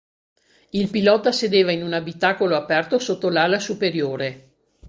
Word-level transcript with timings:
Il 0.71 0.89
pilota 0.89 1.31
sedeva 1.31 1.71
in 1.71 1.83
un 1.83 1.93
abitacolo 1.93 2.55
aperto 2.55 2.97
sotto 2.97 3.29
l'ala 3.29 3.59
superiore. 3.59 4.53